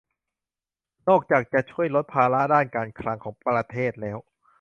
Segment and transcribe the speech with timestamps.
[1.09, 4.17] นอกจากจะช่วยลดภาระด้านการคลังของประเทศแล้ว